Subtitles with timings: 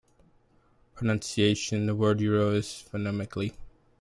[0.95, 3.53] Pronunciation: The word "euro" is phonemically.